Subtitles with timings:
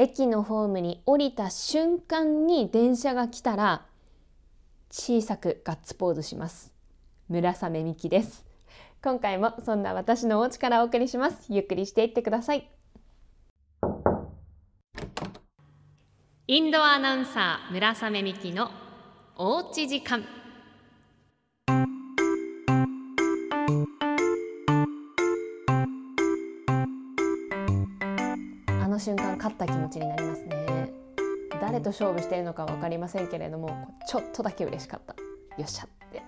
[0.00, 3.84] 駅のホームに降りた瞬間に電車が来たら
[4.90, 6.72] 小さくガッツポーズします。
[7.28, 8.46] 村雨美希です。
[9.02, 11.44] 今回もそんな私のお家からお送りします。
[11.50, 12.70] ゆっくりしていってください。
[16.46, 18.70] インドアナウンサー村雨美希の
[19.36, 20.39] おうち時間。
[29.00, 30.92] 瞬間勝った気持ちになりますね。
[31.60, 35.14] 誰と勝負しているのか分かりませんけれどもちょっとだけ嬉しかった。
[35.14, 36.22] よっしゃって。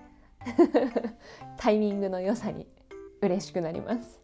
[1.57, 2.67] タイミングの良さに
[3.21, 4.19] 嬉しくなります。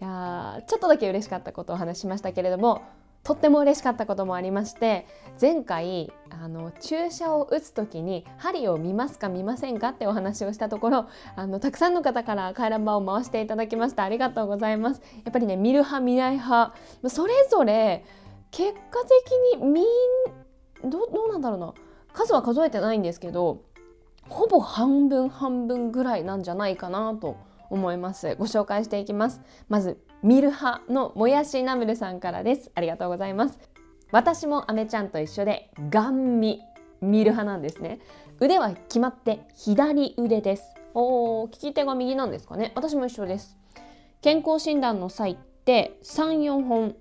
[0.00, 2.82] いやちょっとだけ嬉しかったことをお話しましたけれども
[3.22, 5.06] とっても嬉しかったこともありまして
[5.40, 15.02] 前回あの注射を打つ時に針を見ますか見ませんかってお話をしたところあのたくさんの方から回覧板を回していただきましたありがとうございます。
[15.24, 16.74] やっぱりね見る派見ない派
[17.08, 18.04] それぞれ
[18.50, 18.80] 結果
[19.52, 19.84] 的にみん
[20.90, 21.74] どどうなんだろうな。
[22.12, 23.62] 数は数えてないんですけど
[24.28, 27.36] ほぼ半分半分ぐらいなんじゃないかなと
[27.70, 28.34] 思います。
[28.36, 29.40] ご紹介していきます。
[29.68, 32.70] まず見る派のもやしナムルさんからです。
[32.74, 33.58] ありがとうございます。
[34.10, 36.60] 私もアメちゃんと一緒でガン見
[37.00, 38.00] 見る派なんですね。
[38.40, 40.74] 腕は決まって左腕です。
[40.94, 42.72] おー利き手が右なんですかね。
[42.74, 43.56] 私も一緒です。
[44.20, 46.96] 健康診断の際って34本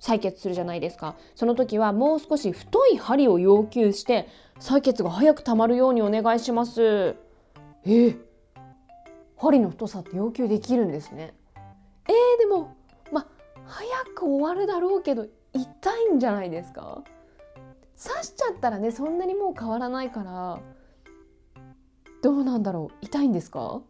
[0.00, 1.16] 採血するじゃないですか。
[1.34, 4.28] その時はもう少し太い針を要求して
[4.60, 7.16] 採血が早くたまるようにお願いします。
[7.84, 8.18] えー、
[9.36, 11.34] 針の太さって要求できるんですね。
[12.08, 12.74] えー、でも
[13.12, 13.26] ま
[13.64, 17.02] 早く終わるだろうけど痛いんじゃないですか？
[18.02, 20.60] 刺しちゃったらねそんなにもう変わらないから
[22.22, 22.94] どうなんだろう？
[23.04, 23.80] 痛いんですか？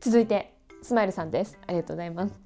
[0.00, 1.58] 続いてスマイルさんです。
[1.66, 2.40] ありがとうございます。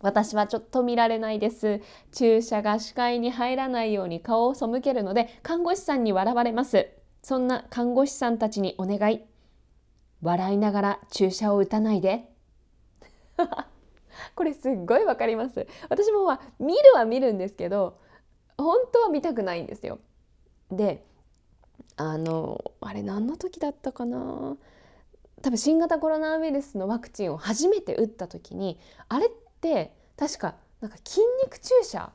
[0.00, 1.80] 私はちょっと見られないです。
[2.12, 6.88] 注射が視界に入らないように顔を背けるので看護師さんに笑われます。
[7.22, 9.24] そんな看護師さんたちにお願い。
[10.20, 12.28] 笑いながら注射を打たないで。
[14.34, 15.66] これすっごいわかります。
[15.88, 17.98] 私もまあ見るは見るんですけど
[18.56, 19.98] 本当は見たくないんですよ。
[20.70, 21.04] で
[21.96, 24.56] あのあれ何の時だったかな？
[25.42, 28.78] 多分新型コロナウイルスのワクチンを初めて打った時に
[29.08, 29.30] あれっ
[29.60, 32.12] て確かなんか筋肉注射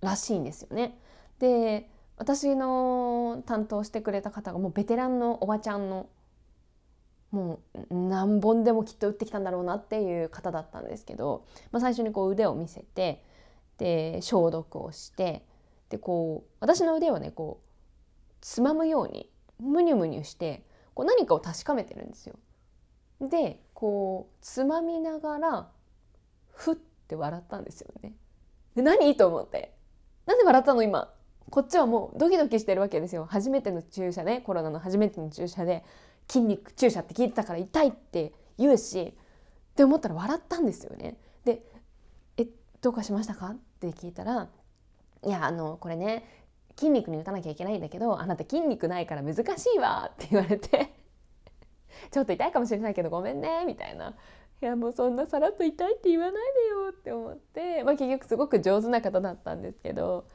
[0.00, 0.98] らしいんですよね。
[1.38, 6.06] で私の担当してくれた方がもうベテランのおばちゃんの
[7.30, 13.24] もう何本でもきっと打ってきたんだろうなっていう方だったんですけど、まあ、最初にこう腕を見せて
[13.78, 15.44] で消毒をして
[15.88, 17.66] でこう私の腕をねこう
[18.40, 19.30] つまむように
[19.60, 20.64] ムニュムニュして
[20.94, 22.36] こう何かを確かめてるんですよ。
[23.20, 25.68] でこうつまみながら
[26.52, 28.14] ふって笑ったんですよね。
[28.74, 29.74] で何と思って
[30.26, 31.12] なんで笑ったの今
[31.50, 35.84] こっちはもうドキドキしてるわけですよ初めての注射ねコロナの初めての注射で
[36.30, 39.14] 筋肉注射って聞いてたから痛いって言うし
[39.72, 41.16] って思ったら笑ったんですよね。
[41.44, 41.62] で
[42.38, 42.46] 「え
[42.80, 44.48] どうかしましたか?」って聞いたら
[45.26, 46.24] 「いやあのこれね
[46.76, 50.94] 筋肉に打たなきゃいけないんだけどあなた筋肉ないから難しいわ」って言われて
[52.10, 54.14] ちょっと痛いかもしれないけどごめんねみたいな。
[54.62, 60.26] いやもうそんなさらっと痛いって言わないでよって思って、まあ、結局すごく上手な方だったんですけど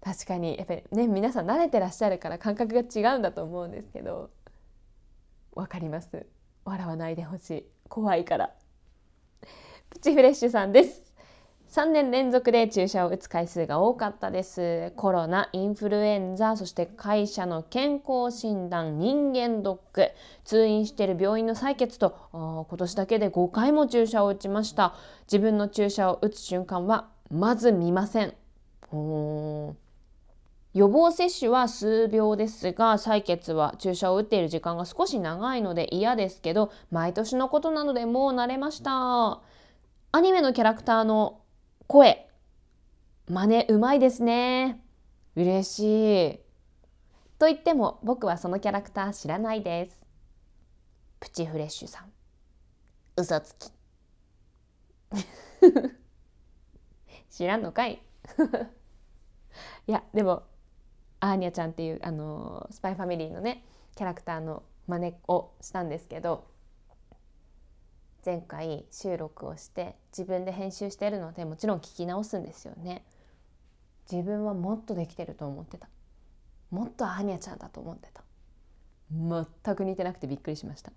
[0.00, 4.30] 確かにやっぱりね皆さん慣れてらっしゃるから感覚が違うんだと思うんですけど
[5.56, 6.26] わかります。
[6.64, 7.66] 笑わないでほしい。
[7.88, 8.50] 怖いから。
[9.90, 11.06] プチフレッシュさんです。
[11.70, 14.92] 3年連続で注射を打つ回数が多かったです。
[14.96, 20.10] コロナインフルエンザそして会社の健康診断人間ドック
[20.44, 24.94] 通院している病院の採血と今年だけで5回も注射を打ちました。
[25.22, 28.34] 自分の注射を打つ瞬間はまず見ません。
[30.76, 39.40] 予防接種は数秒ですが採血は注射を打っている時間が少し長いので嫌ですけど毎年のことなのでもう慣れました。
[40.12, 41.40] アニメのキャラクターの
[41.86, 42.28] 声
[43.26, 44.78] 真似うまいですね。
[45.34, 46.40] 嬉しい。
[47.38, 49.98] と言っても僕はそのキャラクター知らないです。
[51.20, 52.12] プチフレッシュさん。
[53.16, 53.72] 嘘つき。
[57.30, 58.02] 知らんのかい。
[59.88, 60.42] いやでも
[61.20, 63.64] アーニャちゃんっていうあのスパイファミリーのね
[63.94, 66.44] キャラクターの真似をしたんですけど
[68.24, 73.04] 前回収録をして自分で編集してるのでもちろん聞き直すんですよね。
[74.10, 75.88] 自分はもっとできてると思ってた。
[76.70, 78.24] もっとアーニャちゃんだと思ってた。
[79.12, 80.92] 全く似てなくてびっくりしました。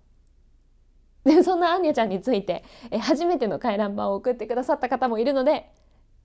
[1.24, 5.70] でそんなアーニャちゃんについてえ初めての回覧板を送ってくださった方もいるので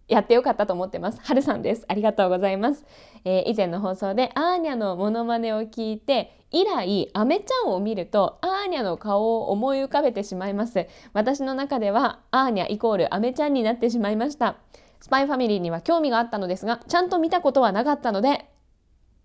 [0.08, 1.20] やってよかったと思ってます。
[1.22, 1.86] はるさんです。
[1.88, 2.86] ありがとうございます。
[3.24, 10.88] えー、以前の放送でアーニャのモノマネを聞いて、以来、アメちゃんを見るとアーニャの顔を思い浮かべてしまいます。
[11.14, 14.58] 私の中ではアーニャイコールアメちゃんになってしまいました。
[15.02, 18.46] スパイファミリーには興味があったのですが、ちゃんと見たことはなかったので、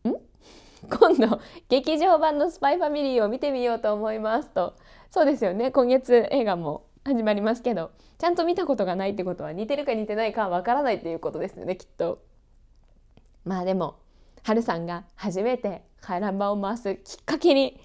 [0.05, 0.15] ん？
[0.89, 4.75] 今度、劇場版のスパイファミリーを見てみようと思いますと。
[5.11, 5.71] そうですよね。
[5.71, 12.23] 今月映画も始まりますけどちゃんと見たことがないってことは似てるか似てないかわからないっていうことですよねきっと。
[13.45, 13.97] まあでも
[14.43, 17.81] はるさんが初めて回覧板を回すきっかけに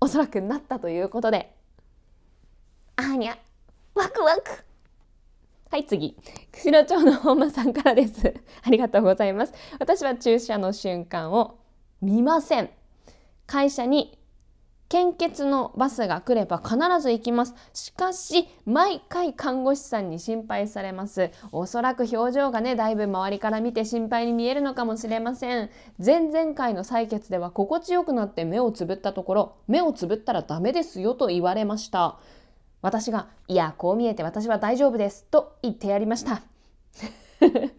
[0.00, 1.54] おそらくなったということで。
[2.96, 3.38] あーにゃ
[3.94, 4.42] ワクワク。
[5.70, 6.16] はい次。
[6.52, 8.34] 釧路町の本間さんからです。
[8.62, 9.54] ありがとうございます。
[9.80, 11.58] 私は注射の瞬間を
[12.00, 12.70] 見ません。
[13.46, 14.18] 会社に
[14.92, 17.54] 献血のバスが来れば必ず行きます。
[17.72, 21.30] しかし、毎回看護師さんに心配されます。
[21.50, 25.70] おそらく表情がね、だいぶ周りから見て心配に見えるのかもしれません。
[25.98, 32.18] 前々回の採血では心地よくなって目をつぶったところ、目をつぶったらダメですよと言われました。
[32.82, 36.42] 私が、いや、こう見えて私は大丈夫ですと言ってやりました。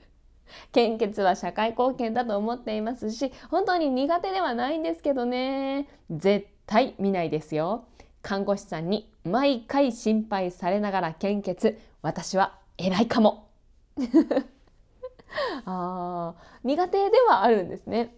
[0.71, 7.85] 献血は社会貢献だと思っていますし本当に苦手ではないんですけどね絶対見ないですよ。
[8.21, 11.79] 看護師さんに毎回心配されながら献血。
[12.01, 13.49] 私は偉いかも。
[15.65, 18.15] あ苦手ではあるんですね。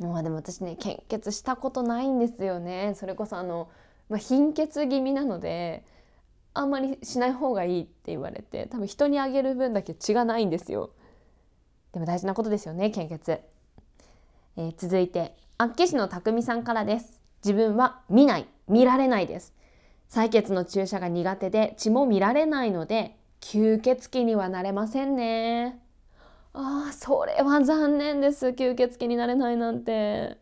[0.00, 2.94] まあでも私ね献血したことないんですよね。
[2.96, 3.68] それこそあの、
[4.08, 5.84] まあ、貧血気味なので
[6.54, 10.90] あんまりしない方がいいって言われて多分人にあげる分だけ血がないんですよ。
[11.92, 13.40] でも大事なことですよね献血、
[14.56, 17.19] えー、続いて厚岸の匠さんからです。
[17.44, 19.54] 自分は見ない、見られないです。
[20.08, 25.78] 採血の注射が苦手で血も見られないので吸血鬼にはなれませんね。
[26.52, 28.48] ああ、それは残念です。
[28.48, 30.38] 吸血鬼になれないなんて。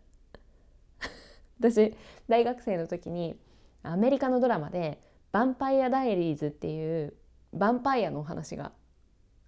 [1.60, 1.94] 私、
[2.28, 3.38] 大学生の時に
[3.82, 5.00] アメリカのドラマで
[5.32, 7.14] 「ヴァンパイア・ダイアリーズ」っていう
[7.54, 8.72] ヴァンパイアのお話が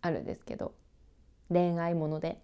[0.01, 0.75] あるんですけど
[1.51, 2.41] 恋愛もので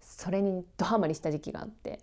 [0.00, 1.98] それにドハマりした時期があって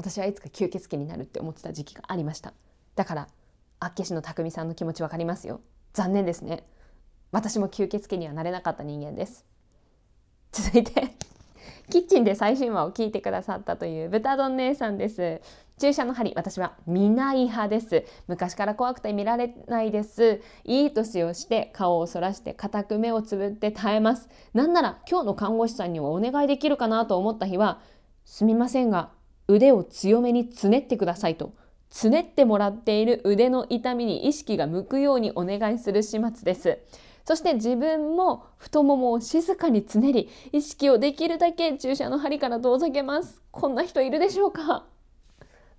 [0.00, 2.54] 私はいつか吸血鬼になるって思ってた時期がありました。
[2.96, 3.28] だから
[3.80, 5.60] あっけしの匠さんの気持ちわかりますよ。
[5.92, 6.64] 残念ですね。
[7.32, 9.44] 私も吸血鬼にはなれなかった人間です。
[10.52, 11.14] 続いて
[11.90, 15.42] キッチンで最新話を聞いてくださったという豚丼姉さんです。
[15.78, 18.04] 注射の針私は見ない派です。
[18.26, 20.40] 昔から怖くて見られないです。
[20.64, 24.30] いい年をして顔をそらして固く目をつぶって耐えます。
[24.54, 27.80] なんなら今日の看護師さんにはお願いできるかなと思った日は
[28.24, 29.10] すみませんが
[29.50, 31.52] 腕を強めにつねってくださいと。
[31.90, 36.78] つねってもらっている腕の痛みに意識が向くようにお願いする始末です。
[37.24, 43.42] そして自分も太ももを静かにつねり意識をできるだけ注射の針から遠ざけます。
[43.50, 44.86] こんな人いるでしょうか？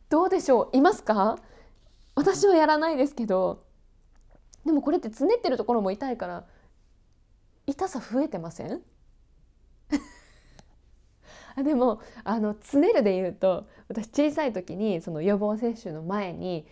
[0.09, 0.77] どうでしょう？
[0.77, 1.39] いますか？
[2.13, 3.63] 私はやらないですけど。
[4.65, 6.43] でもこれってつねってるところも痛いから
[7.65, 8.81] 痛さ増えてません？
[11.57, 16.65] でもあのつねるで言うと私小さい時にその予防接種の前に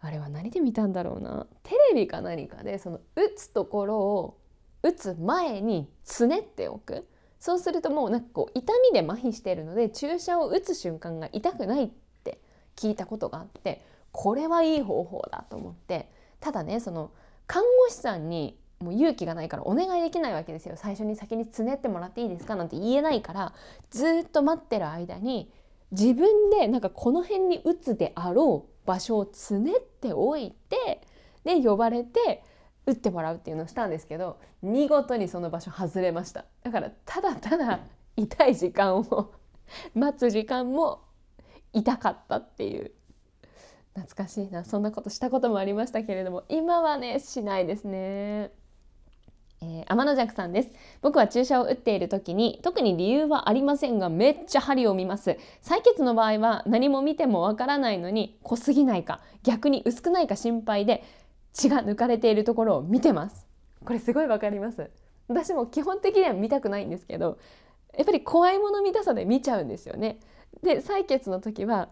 [0.00, 1.46] あれは何で見たんだろうな。
[1.62, 4.38] テレビか何かでその打つところを
[4.82, 7.06] 打つ前につねっておく。
[7.38, 11.90] そうするともうなんかこう痛みで麻痺してるので注射を打つ瞬間が痛くないっ
[12.24, 12.40] て
[12.76, 16.08] 聞いたことがあってこれはいい方法だと思って。
[16.40, 17.12] ただねその
[17.46, 20.74] 看護師さんにもう勇気がないからお願いできないわけですよ。
[20.76, 22.56] 最初に先につねってもらっていいですか？
[22.56, 23.54] なんて言えないから
[23.90, 25.52] ずっと待ってる間に
[25.90, 31.00] 自分でなんかこの辺に打つであろう場所をつねっておいて
[31.44, 32.42] で呼ばれて
[32.86, 36.44] 打ってもらうっていうのをしたんですけど見事にその場所外れました。
[36.64, 37.80] だからただただ
[38.16, 39.32] 痛い時間を
[39.94, 41.02] 待つ時間も
[41.72, 42.92] 痛かったっていう。
[43.94, 44.64] 懐かしいな。
[44.64, 48.50] そんなことしたこともありましたけれども今はねしないですね。
[49.62, 50.70] えー、天野弱さんです。
[51.00, 55.38] 僕は注射を打っている時に特に理由はありませんがめっちゃ針を見ます。
[55.62, 61.04] 採血の場合は何も見てもわからないのに濃すぎないか逆に薄くないか心配で
[61.52, 63.46] 血が抜かれているところを見てます。
[63.84, 64.90] これすごいわかります。
[65.28, 67.38] 私も基本的には見たくないんですけど
[67.96, 70.18] やっぱり怖いもの見たさで見ちゃうんですよね。
[70.62, 71.88] で採血の時は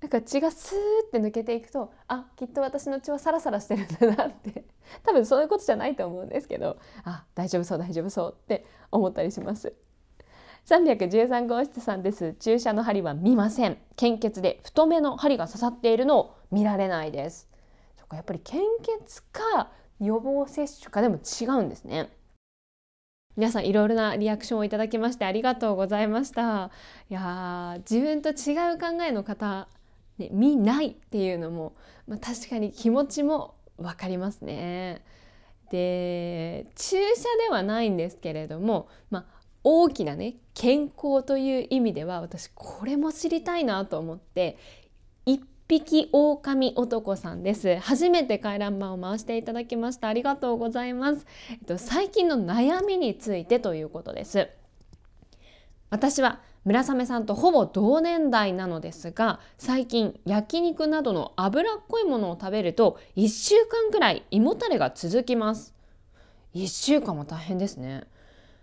[0.00, 4.64] なんか血がスーって抜けていくとあきっと私の血はサラサラしてるんだなって。
[5.04, 9.74] 多分そういうことじゃないと思うんですけどあ大丈夫そう大丈夫そうって思ったりします。
[10.66, 12.34] 313号室さんです。
[12.34, 13.78] 注射の針は見ません。
[13.96, 17.48] 献血で太めの針が刺さっているのを見られないです。
[17.96, 22.10] そかやっぱり献血か予防接種かでも違うんですね。
[23.36, 26.70] 皆さんいろいろなリアクションをいただきましてありがとうございました。
[27.08, 29.68] いや自分と違う考えの方、
[30.20, 31.74] ね、見ないっていうのも、
[32.06, 35.02] まあ、確かに気持ちも分かりますね。
[35.70, 39.24] で注射ではないんですけれども、まあ、
[39.62, 44.58] 大きなね健康という意味では私これも知りたいなと思って
[45.26, 47.78] 一匹狼男さんです。
[47.78, 50.08] 初めて回覧板を回していただきました。
[50.08, 54.48] ありがとうございます、えっと、最近の悩みについてということです。
[55.90, 65.74] 私は村雨さんとほぼ同年代なのですが最近焼肉などの脂っこいものを食べると1週間くらい胃もたれが続きます。
[66.54, 68.04] 1週間も大変ですね。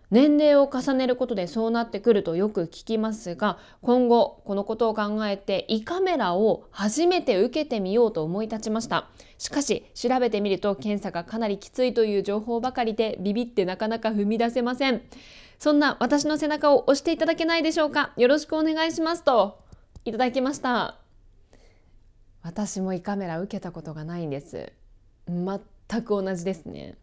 [0.10, 9.10] 年齢を重ねることでそうなってくるとよく聞きますが今後このことを考えて胃カメラを初めて受けてみようと思い立ちました。
[9.38, 15.02] しかし調べてみると検査がかなりきついという情報ばかりでビビってなかなか踏み出せません。
[15.60, 18.14] そんな私の背中を押していただけないでしょうか？
[18.16, 19.60] よろしくお願いしますと
[20.06, 20.98] いただきました。
[22.44, 24.72] 私も胃カメラ受けたことがないんです。
[25.28, 26.96] 全く同じですね。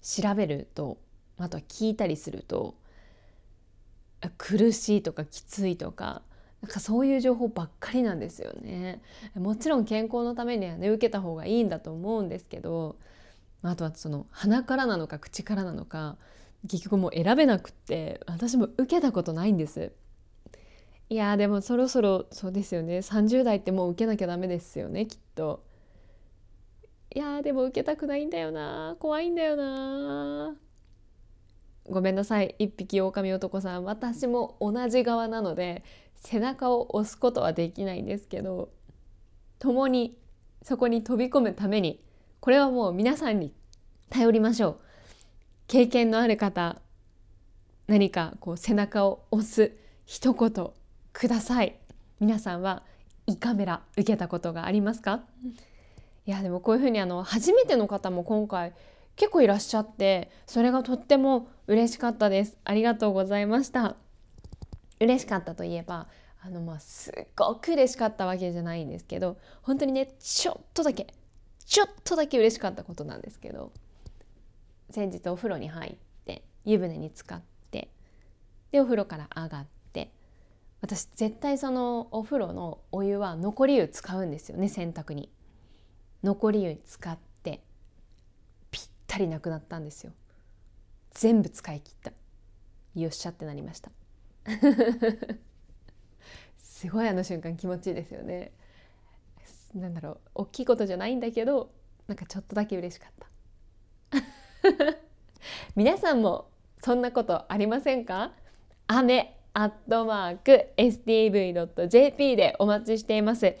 [0.00, 0.96] 調べると
[1.38, 2.74] あとは聞いたりすると
[4.38, 6.22] 苦しいとかきついとか
[6.62, 9.02] なんかそういう情報ばっかりなんですよね。
[9.34, 12.96] もちろん健康のためにはね受けた方がいいんだと思うんですけど
[13.62, 16.16] あとはその鼻からなのか口からなのか
[16.68, 19.92] 結局もう選べなくって私も受けたことないんです。
[21.08, 22.98] いやでもそろそろそうですよね。
[22.98, 25.64] 30代ってもう受けなきゃダメですよねきっと。
[27.12, 30.54] いやでも受けたくないんだよな怖いんだよな
[31.88, 32.54] ごめんなさい。
[32.58, 33.84] 一匹狼男さん。
[33.84, 35.82] 私も同じ側なので
[36.14, 38.70] 背中を押すことはできないんですけど
[39.58, 40.16] 共に
[40.62, 42.04] そこに飛び込むために
[42.38, 43.52] これはもう皆さんに
[44.10, 44.80] 頼りましょう。
[45.70, 46.80] 経験のある方
[47.86, 49.70] 何かこう背中を押す
[50.04, 50.70] 一言
[51.12, 51.76] ください。
[52.18, 52.82] 皆さんは
[53.28, 55.20] 胃カメラ受けたことがありますか？
[56.26, 58.72] いやでもこういうふうにあの初めての方も今回
[59.14, 62.56] 結構いらっしゃってそれがとっても嬉しかったです。
[62.64, 63.94] ありがとうございました。
[64.98, 66.08] 嬉しかったといえば
[66.44, 71.06] あのまあすっごく嬉しかったわけじゃないんですけど本当にねちょっとだけ
[71.64, 73.70] ちょっとだけ嬉しかったことなんですけど
[74.90, 77.90] 先日お風呂に入って湯船に浸かって
[78.72, 80.12] でお風呂から上がって
[80.80, 85.30] 私絶対そのお風呂のお湯は残り湯使うんですよね洗濯に。
[86.22, 87.62] 残り湯に使って
[88.70, 90.12] ぴったりなくなったんですよ。
[91.12, 92.12] 全部使い切った。
[92.94, 93.90] よっしゃってなりました。
[96.58, 98.52] すごいあの瞬間気持ちいいですよね。
[99.74, 101.70] なんだろう大きいことじゃないんだけど
[102.08, 104.20] なんかちょっとだけ嬉しかった。
[105.74, 108.32] 皆さんもそんなことありませんか？
[108.86, 113.56] 雨アットマーク stv.jp でお待ちしています。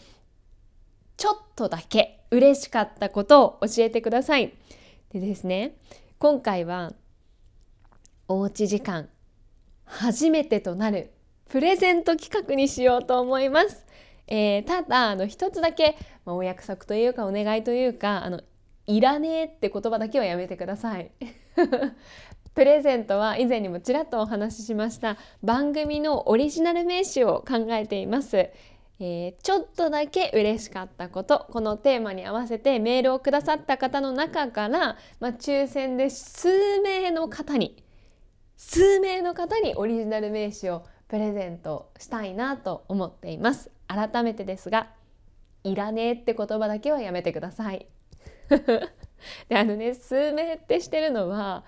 [1.16, 4.54] ちょっとだけ嬉しかったことを教えてください。
[5.10, 5.76] でですね
[6.18, 6.92] 今回は
[8.28, 9.08] おうち時間
[9.84, 11.10] 初めてとなる
[11.48, 13.84] プレゼント企画にしようと思います。
[14.28, 18.40] えー、ただあの一つだけ、まあ、お約束というかお願いというかあの
[18.90, 21.12] いらねえって言葉だけはやめてください。
[22.54, 28.50] プレゼントは以前にもちらっとお話ししました番組のオリジナル名刺を考えています。
[29.02, 37.82] えー、ちょっとだけ嬉しかったことこのテーマに合わせてメールをくださった方の中から、まあ、抽選で数名の方に
[38.58, 44.88] 数名の方にオリジナル名刺をプレゼントしたいなと思っています改めてですが
[45.64, 47.86] いらねえって言葉だけはやめてください
[49.48, 51.64] であのね数名ってしてるのは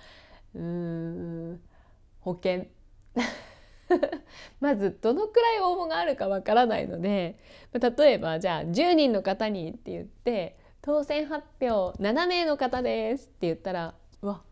[0.55, 1.61] うん
[2.21, 2.67] 保険
[4.61, 7.39] まずどのくらい応募があるかわからないので
[7.73, 14.43] 例えばじゃあ10人の方にって言って当選発表7名の方ですって言ったらうわ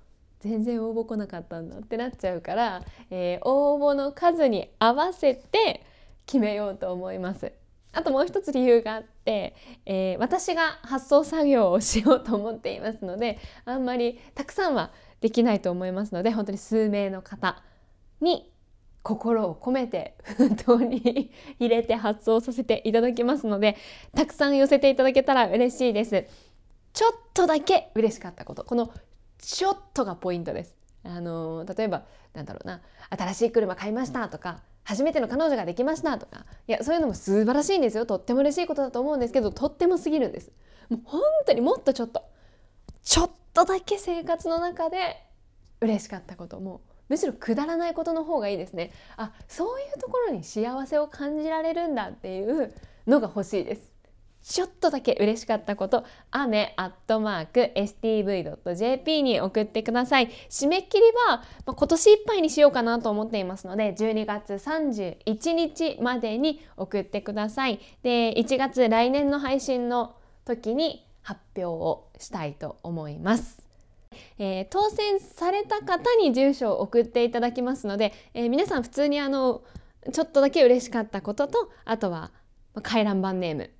[0.40, 5.84] 全然応募来なかったんだってなっちゃうから、えー、応募の数に合わせて
[6.26, 7.52] 決めようと思います。
[7.92, 9.54] あともう一つ理由があって、
[9.84, 17.62] えー、私が発送作業をしようと思っていますのであんまりたくさんはできないと思いますので本当に数名の方
[18.20, 18.50] に
[19.02, 23.76] 心を込めて封筒に入れて発送させていただきますので
[24.14, 26.26] たくさん寄せていただけたら嬉しいです。
[26.92, 28.64] ちょっとだけ嬉しかったこと。
[28.64, 28.92] この
[29.38, 30.74] ちょっとがポイントです。
[31.02, 32.04] あの例えば
[32.34, 38.06] なんだろうな新しい車買いましたとか初めての彼女ができましたとかいやそういうのも素晴らしいんですよ。
[38.06, 40.50] とっても嬉しいことだと思うんですけどとってもすぎるんです。
[40.88, 42.24] もう本当にもっとちょっと
[43.02, 45.24] ちょっとだけ生活の中で
[45.80, 48.92] 嬉しかったこともむしろくだらないことの方がいいですね。
[49.16, 52.72] あそういうところに幸せを感じられるんだっていう
[53.06, 53.89] のが欲しいです。
[54.42, 60.28] ちょっとだけ嬉しかったことアメアットマーク stv.jp に送ってください。
[60.48, 67.80] 締め切りは、まあ、今年いっぱいにしようかなと思っていますので12月31日までに送ってください。
[68.02, 73.62] で1月来年の配信の時に発表をしたいと思います。
[74.38, 79.62] えー、当選された方に住所を送っていただきますので、えー、皆さん普通にあの
[80.12, 82.32] ちょっとだけ嬉しかったこととあとは
[82.82, 83.70] 回覧板ネーム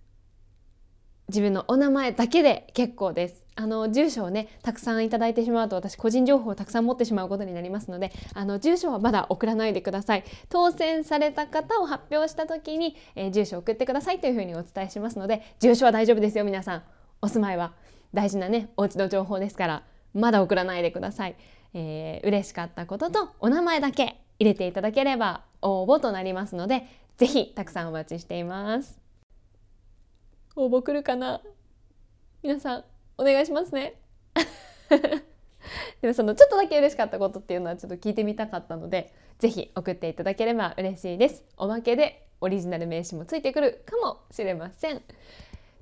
[1.31, 3.47] 自分のお名前だけで結構です。
[3.57, 10.25] あの住所をねたくさんいただいてしまうと私個人情報をたくさん持ってしまうことになりますのであの住所はまだ送らないでください。
[10.49, 16.83] 当選された方を発表した時に、えー、住所を送ってくださいというふうにお伝えしますので住所は大丈夫ですよ皆さん。
[17.23, 17.73] お住まいは
[18.13, 19.83] 大事なねお家の情報ですから
[20.15, 21.37] まだ送らないでください、
[21.75, 26.87] えー、嬉しかったこととお名前だけ入れていただければ応募となりますので
[27.19, 29.00] ぜひたくさんお待ちしています。
[30.65, 31.41] 応募来るかな？
[32.43, 32.85] 皆さん
[33.19, 34.01] お願いしますね。
[36.01, 41.45] でもそのちょっとだけ嬉しかったことっていうのはちょっと聞いてみたかったので是非送っていただければ嬉しいです。
[41.57, 45.03] おまけでオリジナル名刺もついてくるかもしれません。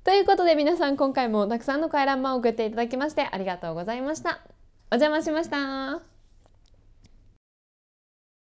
[0.03, 4.41] ということで皆さん今回もたくさんの回覧板を送っていただきましてありがとうございました。
[4.91, 6.18] お邪魔しました。